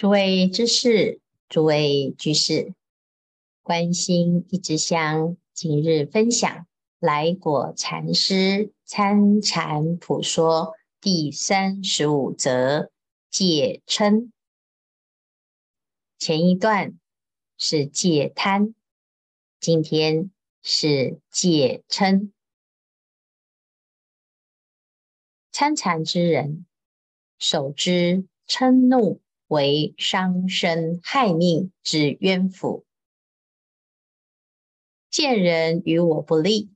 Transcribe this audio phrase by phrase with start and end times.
[0.00, 1.20] 诸位知识，
[1.50, 2.72] 诸位居士，
[3.60, 6.66] 关心一枝香，今日分享
[6.98, 12.90] 来果禅师参禅普说第三十五则
[13.28, 14.30] 戒嗔。
[16.16, 16.98] 前一段
[17.58, 18.74] 是戒贪，
[19.60, 20.30] 今天
[20.62, 22.30] 是戒嗔。
[25.52, 26.64] 参禅之人，
[27.38, 29.20] 首知嗔怒。
[29.50, 32.86] 为伤身害命之冤妇，
[35.10, 36.70] 见人与我不利，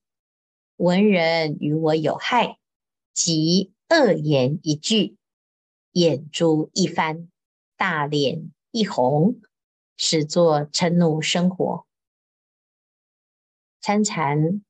[0.74, 2.58] 闻人与我有害，
[3.12, 5.16] 即恶言一句，
[5.92, 7.30] 眼珠一翻，
[7.76, 9.40] 大脸一红，
[9.96, 11.86] 始作嗔怒生活。
[13.80, 14.64] 参禅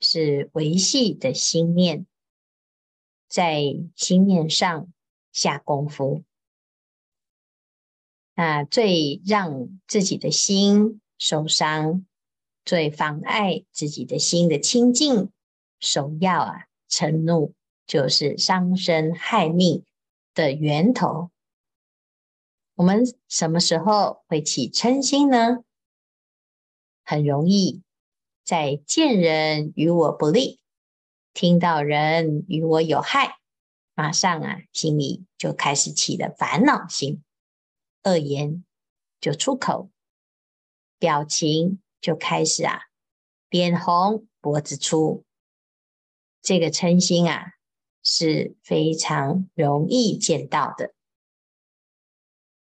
[0.00, 2.04] 是维系的心念，
[3.28, 3.62] 在
[3.94, 4.92] 心念上
[5.30, 6.24] 下功夫。
[8.34, 12.04] 那最让自己的心受伤，
[12.64, 15.30] 最妨碍自己的心的清净，
[15.78, 17.54] 首要啊，嗔怒
[17.86, 19.84] 就是伤身害命
[20.34, 21.30] 的源头。
[22.74, 25.62] 我们什么时候会起嗔心呢？
[27.04, 27.82] 很容易
[28.42, 30.58] 在见人与我不利，
[31.32, 33.38] 听到人与我有害，
[33.94, 37.22] 马上啊，心里就开始起了烦恼心。
[38.04, 38.64] 恶言
[39.20, 39.90] 就出口，
[40.98, 42.82] 表情就开始啊，
[43.48, 45.24] 脸红脖子粗。
[46.42, 47.54] 这个嗔心啊
[48.02, 50.94] 是非常容易见到的，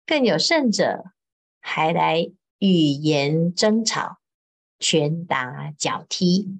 [0.06, 1.06] 更有甚者
[1.62, 4.17] 还来语言争吵、
[4.78, 6.60] 拳打脚踢，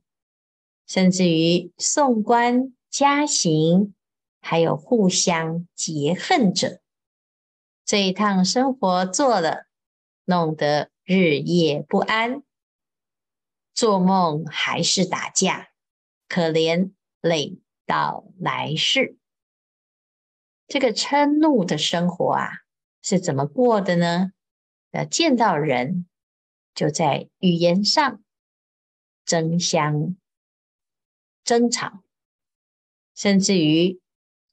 [0.88, 3.94] 甚至于送官加刑，
[4.40, 6.80] 还有互相结恨者。
[7.90, 9.66] 这一趟生活做了，
[10.26, 12.44] 弄得日夜不安，
[13.74, 15.70] 做梦还是打架，
[16.28, 19.18] 可怜累到来世。
[20.68, 22.60] 这个嗔怒的生活啊，
[23.02, 24.34] 是怎么过的呢？
[24.92, 26.08] 要见到人，
[26.76, 28.22] 就在语言上
[29.26, 30.16] 争相
[31.44, 32.04] 争吵，
[33.16, 34.00] 甚至于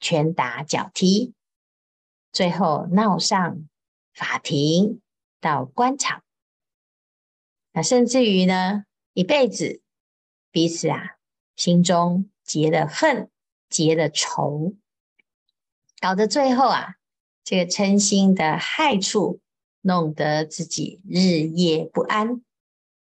[0.00, 1.34] 拳打脚踢。
[2.36, 3.66] 最后闹上
[4.12, 5.00] 法庭，
[5.41, 6.22] 到官场，
[7.72, 9.80] 那甚至于呢，一辈子
[10.50, 11.16] 彼此啊，
[11.54, 13.30] 心中结了恨，
[13.70, 14.74] 结了仇，
[15.98, 16.97] 搞得最后啊，
[17.42, 19.41] 这个嗔心的害处，
[19.80, 22.42] 弄得自己日夜不安，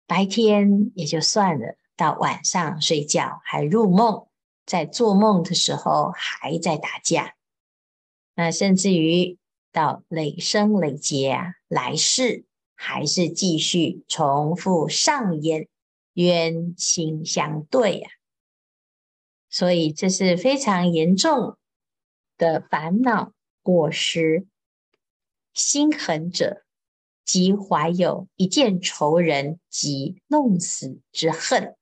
[0.09, 4.27] 白天也就算了，到晚上睡觉还入梦，
[4.66, 7.37] 在做梦的时候还在打架。
[8.34, 9.38] 那甚至于
[9.72, 12.44] 到累生累劫啊，来世
[12.75, 15.69] 还是继续重复上演
[16.15, 18.10] 冤亲相对、啊，
[19.48, 21.56] 所以这是非常严重
[22.37, 23.32] 的烦恼
[23.62, 24.47] 过失。
[25.54, 26.65] 心狠者，
[27.26, 31.75] 即怀有一见仇人即弄死之恨；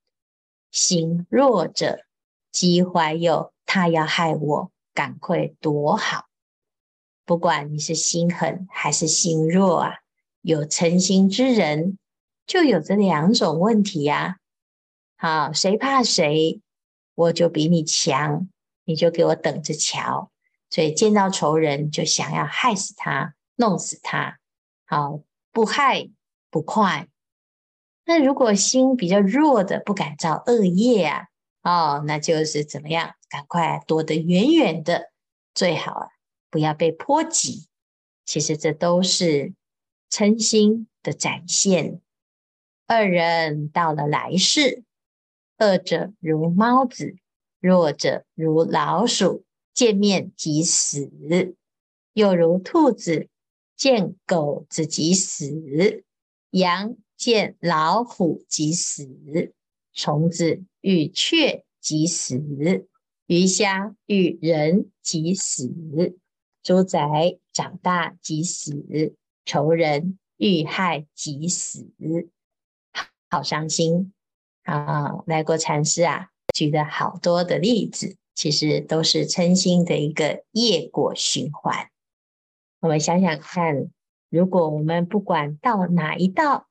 [0.73, 2.05] 心弱者，
[2.51, 6.30] 即怀有他要害我，赶快躲好。
[7.31, 9.99] 不管你是心狠还是心弱啊，
[10.41, 11.97] 有诚心之人
[12.45, 14.39] 就有这两种问题呀。
[15.17, 16.61] 好，谁怕谁，
[17.15, 18.49] 我就比你强，
[18.83, 20.33] 你就给我等着瞧。
[20.71, 24.41] 所以见到仇人就想要害死他，弄死他。
[24.85, 25.21] 好，
[25.53, 26.11] 不害
[26.51, 27.07] 不快。
[28.07, 31.27] 那如果心比较弱的，不敢造恶业啊，
[31.63, 33.13] 哦，那就是怎么样？
[33.29, 35.13] 赶快躲得远远的，
[35.55, 36.09] 最好啊。
[36.51, 37.69] 不要被波及，
[38.25, 39.55] 其实这都是
[40.11, 42.01] 嗔心的展现。
[42.87, 44.83] 二人到了来世，
[45.59, 47.15] 恶者如猫子，
[47.61, 51.09] 弱者如老鼠，见面即死；
[52.13, 53.29] 又如兔子
[53.77, 56.05] 见狗子即死，
[56.51, 59.55] 羊见老虎即死，
[59.93, 62.43] 虫子遇雀即死，
[63.27, 65.73] 鱼虾遇人即死。
[66.63, 67.01] 猪仔
[67.53, 69.15] 长大即死，
[69.47, 71.91] 仇人遇害即死，
[73.31, 74.13] 好伤心
[74.65, 75.23] 啊！
[75.27, 81.89] 来过禅师啊，举了好多的例子，其实都是嗔心的一个业果循环。
[82.81, 83.89] 我们想想看，
[84.29, 86.69] 如果我们不管到哪一道，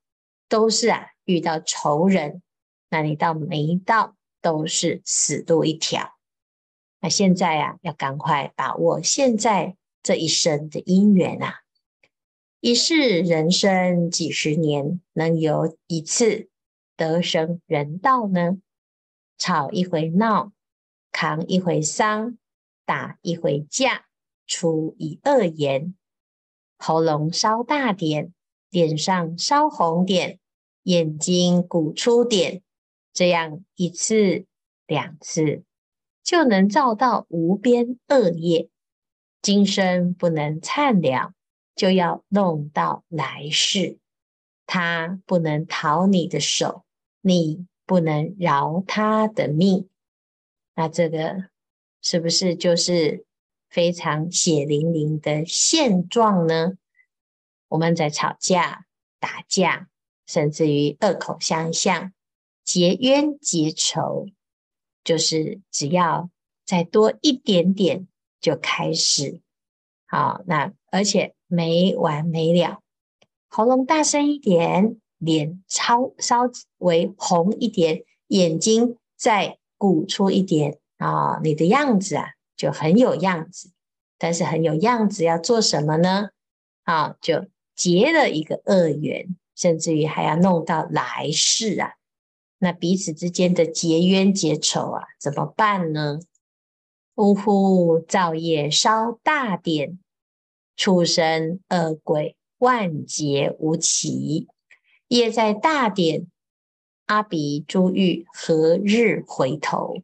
[0.48, 2.44] 都是啊遇到仇人，
[2.92, 6.16] 那你到每一道都是死路一条。
[7.02, 9.78] 那现在啊，要赶快把握现在。
[10.02, 11.62] 这一生的因缘啊，
[12.62, 16.50] 一世人生几十年，能有一次
[16.96, 18.60] 得生人道呢？
[19.38, 20.52] 吵一回闹，
[21.12, 22.38] 扛一回丧，
[22.86, 24.06] 打一回架，
[24.48, 25.96] 出一恶言，
[26.78, 28.34] 喉咙烧大点，
[28.70, 30.40] 脸上烧红点，
[30.84, 32.62] 眼睛鼓出点，
[33.14, 34.46] 这样一次
[34.88, 35.64] 两次，
[36.24, 38.70] 就能造到无边恶业。
[39.42, 41.34] 今生不能忏了，
[41.76, 43.98] 就要弄到来世，
[44.66, 46.84] 他不能讨你的手，
[47.22, 49.90] 你不能饶他的命，
[50.76, 51.46] 那这个
[52.02, 53.26] 是不是就是
[53.70, 56.74] 非常血淋淋的现状呢？
[57.70, 58.86] 我们在吵架、
[59.20, 59.90] 打架，
[60.26, 62.14] 甚至于恶口相向、
[62.64, 64.28] 结冤结仇，
[65.04, 66.30] 就是只要
[66.66, 68.08] 再多一点点，
[68.40, 69.42] 就开始。
[70.06, 71.34] 好，那而且。
[71.52, 72.80] 没完没了，
[73.48, 76.42] 喉咙大声一点，脸超稍
[76.78, 83.72] 微红一点，眼睛再鼓出一点啊、你的样子啊就很有样子。
[84.20, 86.30] 但是很有样子要做什么呢？
[86.84, 91.94] 啊、就结了一个恶缘，甚至于还要弄到来世啊。
[92.60, 96.20] 那彼此之间的结冤结仇啊，怎么办呢？
[97.20, 100.00] 呜呼，造业烧大点。
[100.78, 104.48] 畜生恶鬼万劫无期，
[105.10, 106.28] 业在大点，
[107.08, 109.98] 阿鼻诸欲何日回头？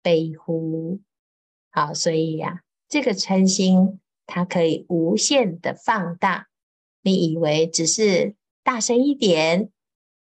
[0.00, 1.00] 悲呼！
[1.68, 6.48] 好，所以呀、啊，这个嗔心它可以无限的放大。
[7.02, 9.68] 你以为只是大声一点，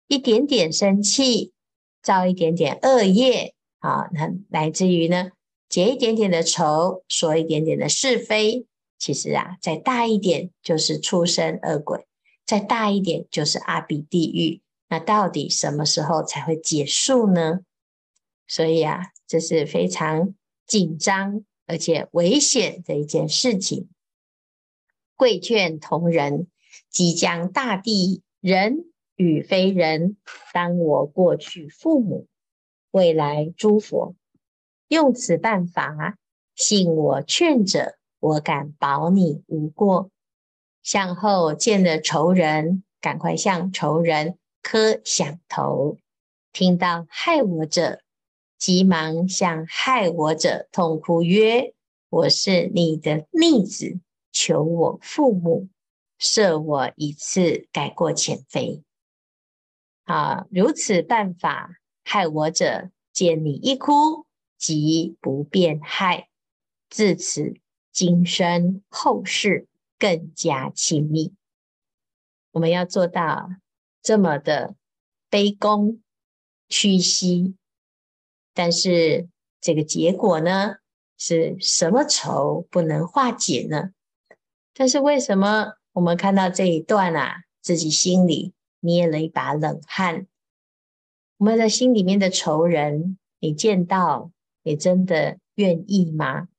[0.07, 1.53] 一点点生气，
[2.01, 5.29] 造一点点恶业，啊，那来自于呢，
[5.69, 8.65] 结一点点的仇，说一点点的是非。
[8.97, 12.07] 其实啊，再大一点就是畜生恶鬼，
[12.45, 14.61] 再大一点就是阿鼻地狱。
[14.89, 17.59] 那到底什么时候才会结束呢？
[18.47, 20.33] 所以啊，这是非常
[20.65, 23.89] 紧张而且危险的一件事情。
[25.15, 26.47] 贵眷同仁，
[26.89, 28.85] 即将大地人
[29.15, 30.17] 与非人，
[30.53, 32.27] 当我过去父母，
[32.91, 34.15] 未来诸佛，
[34.87, 36.17] 用此办法，
[36.55, 37.97] 信我劝者。
[38.19, 40.09] 我敢保你无过。
[40.81, 45.97] 向后见了仇人，赶快向仇人磕响头；
[46.51, 48.01] 听到害我者，
[48.57, 51.75] 急忙向害我者痛哭曰
[52.09, 53.99] ：“我是你的逆子，
[54.31, 55.67] 求我父母
[56.19, 58.81] 赦我一次，改过迁非。”
[60.05, 61.69] 啊，如此办法，
[62.03, 64.25] 害我者见你一哭，
[64.57, 66.29] 即不便害。
[66.89, 67.59] 自此。
[67.89, 69.67] 今生后世
[69.97, 71.33] 更加亲密，
[72.51, 73.49] 我们要做到
[74.03, 74.75] 这么的
[75.31, 75.97] 卑躬
[76.69, 77.55] 屈膝，
[78.53, 79.27] 但是
[79.59, 80.75] 这个结果呢，
[81.17, 83.89] 是什么仇不能化解呢？
[84.75, 90.27] 但是为什么我们看到这一段啊，自己心里捏了一把冷汗？
[91.37, 94.31] 我们的心里面的仇人，你见到，
[94.67, 96.49] 你真的愿意吗？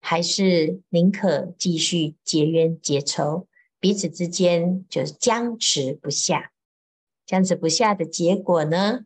[0.00, 3.48] 还是宁可继续结冤结仇，
[3.80, 6.52] 彼此之间就是僵持不下。
[7.26, 9.00] 僵持不下的结果呢，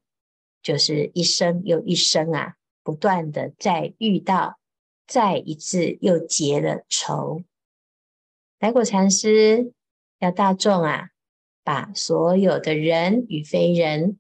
[0.62, 4.58] 就是一生又一生啊，不断的再遇到，
[5.06, 7.42] 再一次又结了仇。
[8.58, 9.72] 来果禅师
[10.18, 11.08] 要大众啊，
[11.64, 14.18] 把所有的人与非人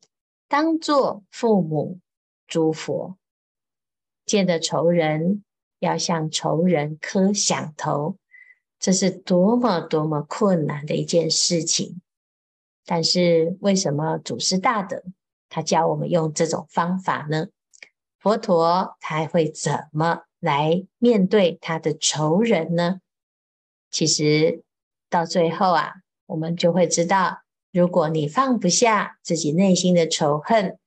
[0.48, 2.00] 当作父母、
[2.46, 3.18] 诸佛，
[4.26, 5.42] 见的仇人。
[5.78, 8.16] 要向仇人磕响头，
[8.80, 12.00] 这是多么多么困难的一件事情。
[12.86, 15.04] 但是为什么祖师大德
[15.50, 17.48] 他教我们用这种方法呢？
[18.18, 23.02] 佛陀他会怎么来面对他的仇人呢？
[23.90, 24.64] 其实
[25.10, 25.92] 到最后啊，
[26.24, 30.78] 我们就会知道，如果你放不下自己内心的仇恨，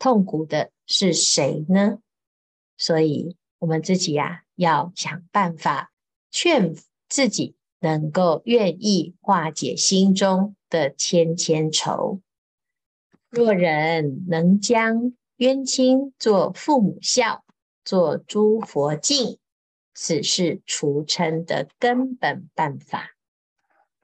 [0.00, 1.98] 痛苦的是谁呢？
[2.76, 3.36] 所以。
[3.58, 5.90] 我们自己呀、啊，要想办法
[6.30, 6.76] 劝
[7.08, 12.20] 自己，能够愿意化解心中的千千愁。
[13.30, 17.46] 若人能将冤亲做父母孝，
[17.82, 19.38] 做诸佛敬，
[19.94, 23.16] 此是除嗔的根本办法。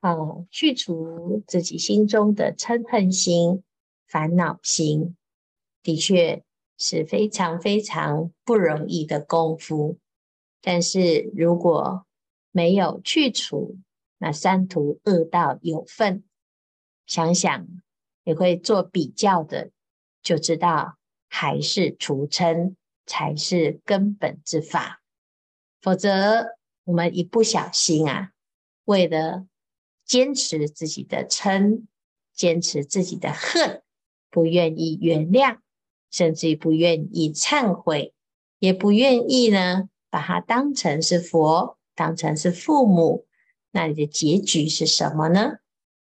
[0.00, 3.62] 哦，去除自己心中的嗔恨心、
[4.09, 5.14] 烦恼心，
[5.83, 6.43] 的确。
[6.85, 9.99] 是非常非常不容易的功夫，
[10.61, 12.05] 但是如果
[12.51, 13.79] 没有去除，
[14.19, 16.25] 那三途恶道有份，
[17.07, 17.69] 想想
[18.25, 19.71] 也会做比较的，
[20.25, 20.99] 就知道
[21.29, 22.75] 还是除嗔
[23.07, 25.03] 才是根本之法。
[25.81, 28.33] 否则，我们一不小心啊，
[28.87, 29.47] 为了
[30.05, 31.85] 坚持自己的嗔，
[32.35, 33.85] 坚持自己的恨，
[34.31, 35.61] 不愿意原谅，
[36.12, 38.14] 甚至于不愿意忏悔，
[38.61, 43.26] 也不愿意呢，把它当成是佛，当成是父母。
[43.73, 45.54] 那你的结局是什么呢？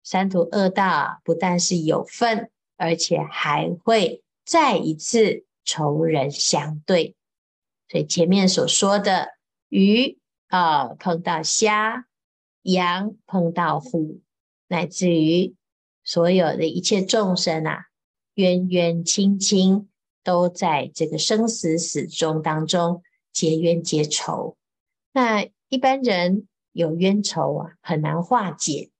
[0.04, 7.16] 三途恶道不但是有份，而且还会再一次仇人相对。
[7.88, 9.30] 所以前面所说的
[9.68, 12.06] 鱼啊、碰到虾，
[12.62, 14.20] 羊碰到虎，
[14.68, 15.56] 乃至于
[16.04, 17.86] 所有的一切众生啊，
[18.34, 19.87] 冤冤亲亲，
[20.28, 24.58] 都在这个生死死终当中结冤结仇。
[25.12, 26.46] 那一般人。
[26.72, 28.90] 有冤仇啊，很难化解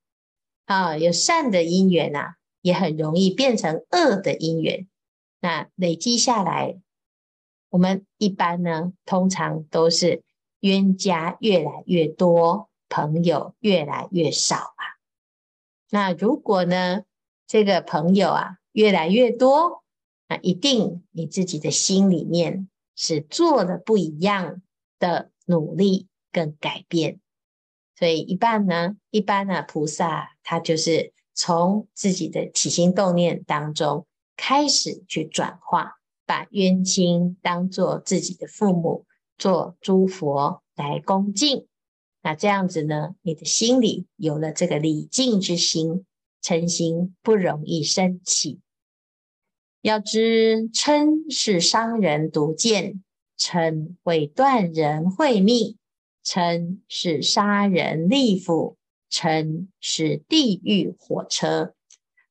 [0.64, 0.96] 啊。
[0.96, 4.88] 有善的因缘啊，也很容易变成恶的因缘。
[5.38, 6.80] 那累积下来，
[7.68, 10.24] 我们一般呢，通常都是
[10.58, 14.98] 冤家越来越多，朋友越来越少啊。
[15.90, 17.02] 那如果呢，
[17.46, 19.84] 这个朋友啊越来越多，
[20.28, 24.62] 那一定你自己的心里面是做了不一样
[24.98, 27.18] 的努力跟改变。
[27.96, 34.06] 所以一般呢，一般呢，菩萨他就是从自己的起心动念当中
[34.36, 35.94] 开始去转化，
[36.26, 39.06] 把冤亲当做自己的父母，
[39.36, 41.66] 做诸佛来恭敬。
[42.22, 46.04] 那这样子呢，你的心里有了这个礼敬之心，
[46.42, 48.60] 嗔心不容易生起。
[49.88, 53.02] 要知嗔是伤人毒箭，
[53.38, 55.78] 嗔会断人慧命。
[56.22, 58.76] 嗔是杀人利斧，
[59.10, 61.74] 嗔是地狱火车。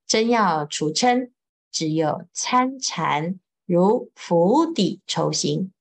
[0.06, 1.32] 真要除嗔，
[1.72, 5.72] 只有参禅如釜底抽薪。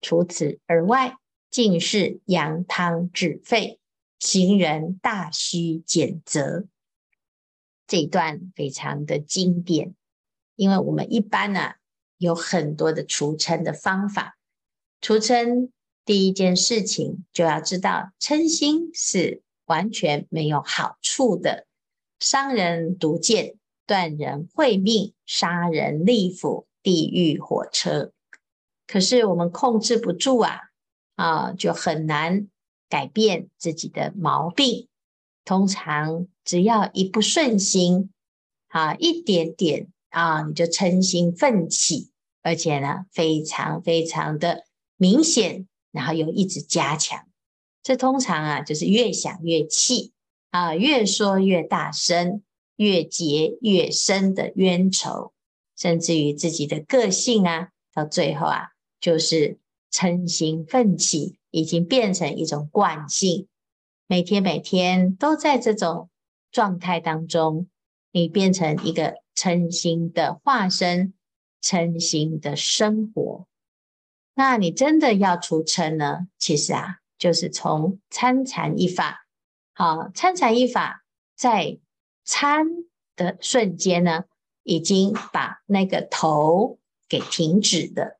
[0.00, 1.18] 除此而外，
[1.50, 3.78] 尽是扬汤止沸，
[4.18, 6.64] 行人大须检责。
[7.86, 9.94] 这一段非常的经典，
[10.58, 11.74] 因为我们一般呢、
[12.16, 14.36] 有很多的除嗔的方法，
[15.00, 15.70] 除嗔。
[16.04, 21.66] 第一件事情就要知道，嗔心是完全没有好处的，
[22.18, 28.12] 伤人毒箭，断人慧命，杀人利斧，地狱火车。
[28.86, 30.70] 可是我们控制不住啊，
[31.16, 32.48] 啊，就很难
[32.88, 34.88] 改变自己的毛病。
[35.44, 38.10] 通常只要一不顺心，
[38.68, 42.10] 啊，一点点啊，你就嗔心奋起，
[42.42, 44.64] 而且呢，非常非常的
[44.96, 45.66] 明显。
[45.90, 47.26] 然后又一直加强，
[47.82, 50.12] 这通常啊就是越想越气
[50.50, 52.42] 啊，越说越大声，
[52.76, 55.32] 越结越深的冤仇，
[55.76, 58.68] 甚至于自己的个性啊，到最后啊
[59.00, 59.58] 就是
[59.90, 63.48] 嗔心奋起，已经变成一种惯性，
[64.06, 66.10] 每天每天都在这种
[66.52, 67.66] 状态当中，
[68.10, 71.14] 你变成一个称心的化身，
[71.60, 73.46] 称心的生活。
[74.34, 76.28] 那你真的要除嗔呢？
[76.38, 79.26] 其实啊，就是从参禅一法。
[79.74, 81.04] 好，参禅一法
[81.36, 81.78] 在
[82.24, 82.66] 参
[83.16, 84.24] 的瞬间呢，
[84.62, 88.18] 已经把那个头给停止的。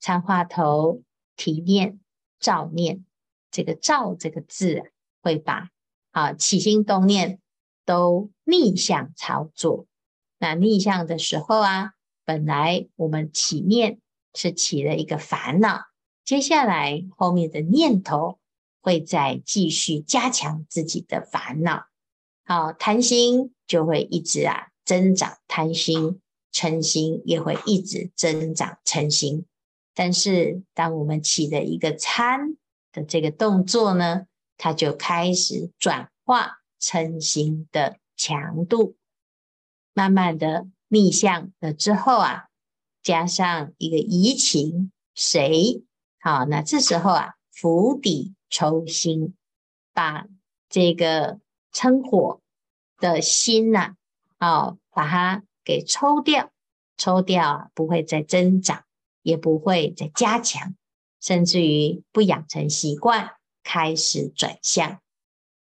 [0.00, 1.02] 参话头
[1.36, 2.00] 提念
[2.40, 3.04] 照念，
[3.50, 5.68] 这个照这个字会把
[6.12, 7.40] 啊起心动念
[7.92, 9.86] 都逆向操作。
[10.38, 11.90] 那逆向的时候啊，
[12.24, 13.98] 本来我们起念。
[14.34, 15.82] 是起了一个烦恼，
[16.24, 18.38] 接下来后面的念头
[18.80, 21.84] 会再继续加强自己的烦恼，
[22.46, 29.44] 好，贪心就会一直啊增长贪心，嗔心也会一直增长嗔心。
[29.94, 32.56] 但是当我们起了一个参
[32.90, 34.22] 的这个动作呢，
[34.56, 38.96] 它就开始转化称心的强度，
[39.94, 42.48] 慢慢的逆向了之后啊。
[43.02, 45.82] 加上一个移情谁
[46.20, 46.44] 好？
[46.44, 49.34] 那这时候啊，釜底抽薪，
[49.92, 50.28] 把
[50.68, 51.40] 这个
[51.72, 52.40] 称火
[52.98, 53.96] 的心呐，
[54.38, 56.52] 啊，把它给抽掉，
[56.96, 58.84] 抽掉啊不会再增长，
[59.22, 60.76] 也不会再加强，
[61.20, 63.32] 甚至于不养成习惯，
[63.64, 65.00] 开始转向。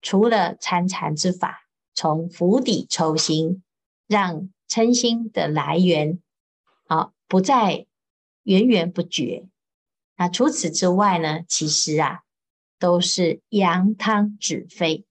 [0.04, 1.62] 除了参禅之法，
[1.94, 3.62] 从釜底抽薪，
[4.06, 6.20] 让嗔心的来源。
[6.86, 7.86] 好，不再
[8.42, 9.46] 源源不绝。
[10.18, 11.40] 那除此之外呢？
[11.48, 12.20] 其实啊，
[12.78, 15.06] 都是扬汤止沸。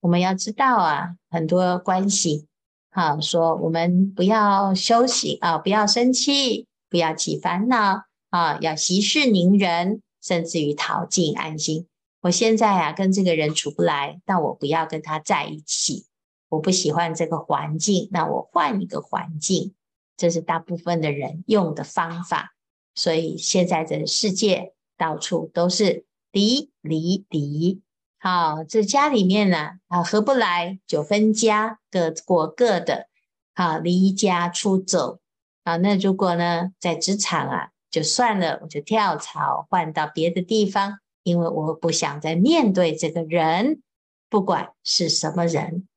[0.00, 2.48] 我们要知道啊，很多关系，
[2.90, 11.86] 好说我们不要修行啊，不要生气，不要起烦恼啊，要息事宁人，甚至于讨静安心。
[12.24, 16.06] 我现在啊，跟这个人处不来，但我不要跟他在一起。
[16.48, 19.74] 我不喜欢这个环境，那我换一个环境。
[20.16, 22.54] 这是大部分的人用的方法。
[22.94, 27.82] 所以现在这个世界到处都是离离离。
[28.18, 33.08] 好，这家里面呢啊合不来就分家，各过各的。
[33.54, 35.18] 好，离家出走。
[35.64, 43.82] 啊，那如果呢在职场啊就算了，我就跳槽换到别的地方，因为我不想再面对这个人，
[44.30, 45.88] 不管是什么人。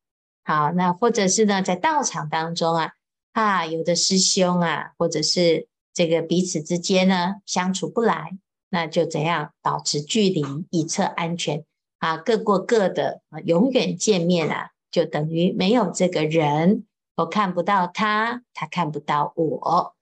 [0.44, 2.94] 好，那或者是呢，在道场当中啊，
[3.34, 8.38] 啊，有的师兄啊，或者是这个彼此之间呢相处不来，
[8.70, 11.66] 那就怎样保持距离以策安全
[12.00, 16.86] 啊，各过各的，永远见面啊，就等于没有这个人，
[17.18, 19.96] 我看不到他，他看不到我。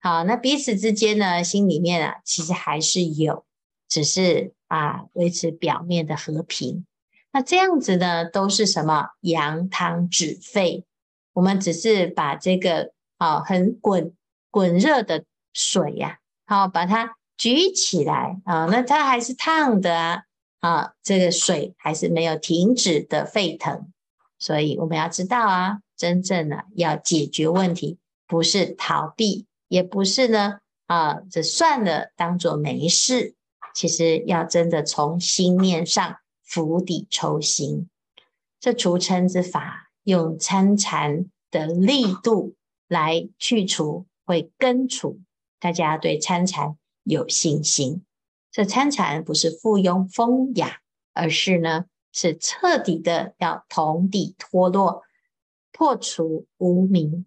[0.00, 3.44] 好，那彼此之间呢，心里面啊，其实还是有，
[3.88, 6.86] 只是啊，维持表面的和平。
[7.30, 10.86] 那这样子呢，都是什么扬汤止沸？
[11.34, 14.14] 我们只是把这个啊很滚
[14.50, 20.24] 滚热的水呀，好把它举起来啊，那它还是烫的啊，
[20.60, 23.92] 啊，这个水还是没有停止的沸腾。
[24.38, 33.34] 所以我们要知道啊，真正的要解决问题，不是逃避，也不是呢啊，这算了，当做没事。
[33.74, 36.16] 其实要真的从心念上。
[36.44, 37.88] 釜底抽薪，
[38.60, 42.56] 这除尘之法，用参禅的力度
[42.88, 45.22] 来去除，会根除。
[45.58, 48.04] 大家对参禅有信心。
[48.50, 50.80] 这参禅不是附庸风雅，
[51.14, 55.04] 而是呢，是彻底的要同底脱落，
[55.72, 57.24] 破除无明。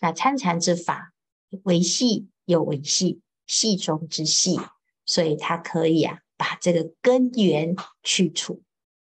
[0.00, 1.12] 那参禅之法，
[1.64, 4.58] 微细又微细，细中之细，
[5.06, 6.18] 所以它可以啊。
[6.34, 8.62] 把这个根源去除，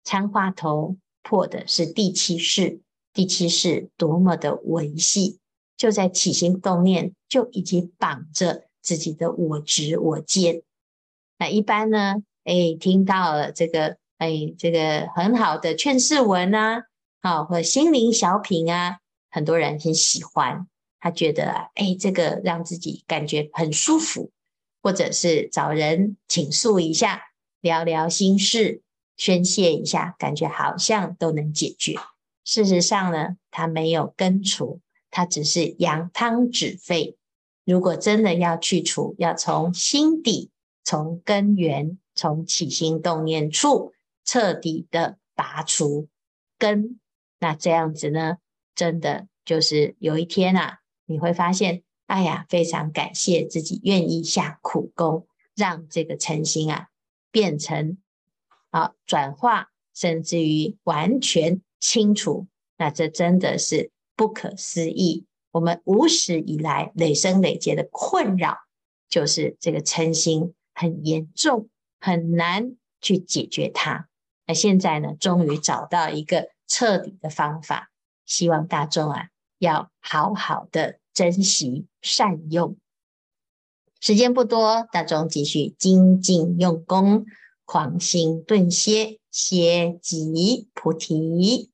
[0.03, 2.81] 参话头破的是第七世，
[3.13, 5.39] 第七世多么的维系，
[5.77, 10.63] 就在起心动念就已经绑着自己的我执我见。
[11.37, 16.83] 那一般呢，哎，听到了这个，哎，这个很好的劝世文啊，
[17.21, 18.97] 啊，或心灵小品啊，
[19.31, 20.67] 很多人很喜欢，
[20.99, 24.31] 他觉得，哎，这个让自己感觉很舒服。
[24.83, 27.23] 或者是找人倾诉一下，
[27.61, 28.81] 聊聊心事，
[29.15, 31.95] 宣泄一下，感觉好像都能解决。
[32.43, 37.17] 事实上呢，它没有根除，它只是扬汤止沸。
[37.63, 40.51] 如果真的要去除，要从心底、
[40.83, 43.93] 从根源、从起心动念处
[44.25, 46.09] 彻底的拔除
[46.59, 46.99] 根，
[47.39, 48.39] 那这样子呢，
[48.75, 51.83] 真的就是有一天啊，你会发现。
[52.13, 56.89] 哎呀，非常感谢自己愿意下苦功，让这个尘心啊
[57.31, 57.97] 变成
[58.69, 62.45] 啊转化，甚至于完全清除。
[62.77, 65.25] 那这真的是不可思议。
[65.49, 68.59] 我们无始以来累生累劫的困扰，
[69.09, 71.67] 就是这个嗔心很严重，
[71.99, 74.07] 很难去解决它。
[74.45, 77.89] 那现在呢，终于找到一个彻底的方法，
[78.23, 80.99] 希望大众啊要好好的。
[81.13, 82.75] 珍惜善用，
[83.99, 87.25] 时间不多，大众继续精进用功，
[87.65, 91.72] 狂心顿歇，歇即菩提。